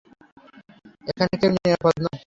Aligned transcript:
এখানে 1.07 1.33
কেউ 1.41 1.51
নিরাপদ 1.55 1.95
নয়। 2.03 2.17